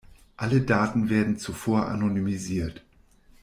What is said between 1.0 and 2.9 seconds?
werden zuvor anonymisiert.